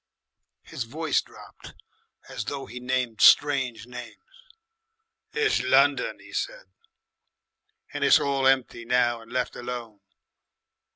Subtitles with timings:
[0.63, 1.75] His voice dropped
[2.27, 4.15] as though he named strange names.
[5.31, 6.65] "It's," London he said.
[7.93, 9.99] "And it's all empty now and left alone.